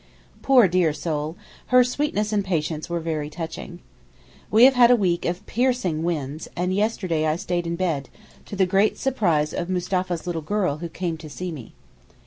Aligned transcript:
Poor 0.41 0.67
dear 0.67 0.93
soul 0.93 1.35
her 1.67 1.83
sweetness 1.83 2.33
and 2.33 2.43
patience 2.43 2.89
were 2.89 2.99
very 2.99 3.29
touching. 3.29 3.81
We 4.49 4.63
have 4.63 4.73
had 4.73 4.89
a 4.89 4.95
week 4.95 5.25
of 5.25 5.45
piercing 5.45 6.01
winds, 6.01 6.47
and 6.55 6.73
yesterday 6.73 7.27
I 7.27 7.35
stayed 7.35 7.67
in 7.67 7.75
bed, 7.75 8.09
to 8.47 8.55
the 8.55 8.65
great 8.65 8.97
surprise 8.97 9.53
of 9.53 9.69
Mustapha's 9.69 10.25
little 10.25 10.41
girl 10.41 10.79
who 10.79 10.89
came 10.89 11.17
to 11.17 11.29
see 11.29 11.51
me. 11.51 11.73